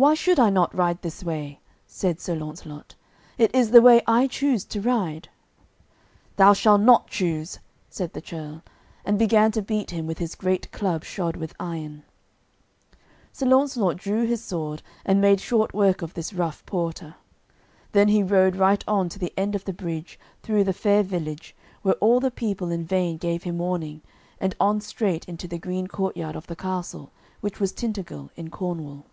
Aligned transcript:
"Why 0.00 0.14
should 0.14 0.38
I 0.38 0.48
not 0.48 0.72
ride 0.76 1.02
this 1.02 1.24
way?" 1.24 1.58
said 1.88 2.20
Sir 2.20 2.36
Launcelot; 2.36 2.94
"it 3.36 3.52
is 3.52 3.72
the 3.72 3.82
way 3.82 4.00
I 4.06 4.28
choose 4.28 4.64
to 4.66 4.80
ride." 4.80 5.28
"Thou 6.36 6.52
shall 6.52 6.78
not 6.78 7.08
choose," 7.08 7.58
said 7.90 8.12
the 8.12 8.20
churl, 8.20 8.62
and 9.04 9.18
began 9.18 9.50
to 9.50 9.60
beat 9.60 9.90
him 9.90 10.06
with 10.06 10.18
his 10.18 10.36
great 10.36 10.70
club 10.70 11.02
shod 11.02 11.34
with 11.34 11.52
iron. 11.58 12.04
Sir 13.32 13.46
Launcelot 13.46 13.96
drew 13.96 14.24
his 14.24 14.40
sword, 14.40 14.82
and 15.04 15.20
made 15.20 15.40
short 15.40 15.74
work 15.74 16.00
of 16.00 16.14
this 16.14 16.32
rough 16.32 16.64
porter. 16.64 17.16
Then 17.90 18.06
he 18.06 18.22
rode 18.22 18.54
right 18.54 18.84
on 18.86 19.08
to 19.08 19.18
the 19.18 19.32
end 19.36 19.56
of 19.56 19.64
the 19.64 19.72
bridge, 19.72 20.16
through 20.44 20.62
the 20.62 20.72
fair 20.72 21.02
village, 21.02 21.56
where 21.82 21.94
all 21.96 22.20
the 22.20 22.30
people 22.30 22.70
in 22.70 22.84
vain 22.86 23.16
gave 23.16 23.42
him 23.42 23.58
warning, 23.58 24.02
and 24.40 24.54
on 24.60 24.80
straight 24.80 25.24
into 25.28 25.48
the 25.48 25.58
green 25.58 25.88
courtyard 25.88 26.36
of 26.36 26.46
the 26.46 26.54
castle, 26.54 27.10
which 27.40 27.58
was 27.58 27.72
Tintagil, 27.72 28.30
in 28.36 28.48
Cornwall. 28.48 29.04